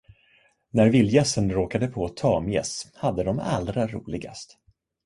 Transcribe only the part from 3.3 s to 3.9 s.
allra